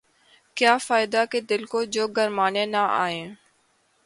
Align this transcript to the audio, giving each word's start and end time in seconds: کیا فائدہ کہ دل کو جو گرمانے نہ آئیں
کیا 0.57 0.73
فائدہ 0.77 1.21
کہ 1.31 1.39
دل 1.41 1.63
کو 1.71 1.83
جو 1.93 2.07
گرمانے 2.07 2.65
نہ 2.65 2.83
آئیں 2.97 3.25